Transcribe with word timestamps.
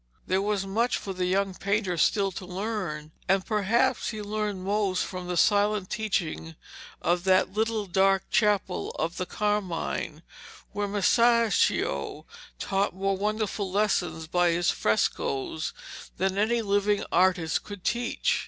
There 0.25 0.41
was 0.41 0.65
much 0.65 0.97
for 0.97 1.13
the 1.13 1.27
young 1.27 1.53
painter 1.53 1.95
still 1.95 2.31
to 2.31 2.45
learn, 2.47 3.11
and 3.29 3.45
perhaps 3.45 4.09
he 4.09 4.19
learned 4.19 4.63
most 4.63 5.05
from 5.05 5.27
the 5.27 5.37
silent 5.37 5.91
teaching 5.91 6.55
of 7.03 7.23
that 7.25 7.53
little 7.53 7.85
dark 7.85 8.27
chapel 8.31 8.89
of 8.97 9.17
the 9.17 9.27
Carmine, 9.27 10.23
where 10.71 10.87
Masaccio 10.87 12.25
taught 12.57 12.95
more 12.95 13.15
wonderful 13.15 13.71
lessons 13.71 14.25
by 14.25 14.49
his 14.49 14.71
frescoes 14.71 15.71
than 16.17 16.35
any 16.35 16.63
living 16.63 17.05
artist 17.11 17.63
could 17.63 17.83
teach. 17.83 18.39